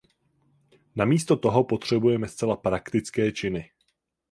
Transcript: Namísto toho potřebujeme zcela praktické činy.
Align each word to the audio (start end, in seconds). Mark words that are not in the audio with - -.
Namísto 0.95 1.35
toho 1.37 1.63
potřebujeme 1.63 2.27
zcela 2.27 2.55
praktické 2.55 3.31
činy. 3.31 3.71